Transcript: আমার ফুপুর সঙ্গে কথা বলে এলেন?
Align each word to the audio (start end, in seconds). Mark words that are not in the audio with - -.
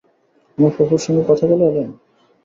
আমার 0.57 0.71
ফুপুর 0.71 0.99
সঙ্গে 1.01 1.23
কথা 1.29 1.45
বলে 1.51 1.65
এলেন? 1.67 1.89